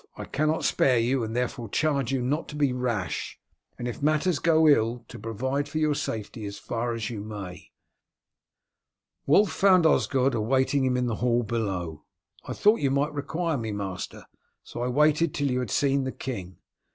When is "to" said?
2.49-2.55, 5.09-5.19